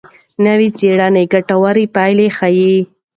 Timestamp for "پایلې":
1.95-2.27